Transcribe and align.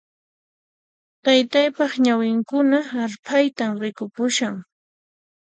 Taytaypaq 1.23 1.91
ñawinkuna 2.05 2.79
arphaytan 3.03 3.71
rikupushan 3.81 4.55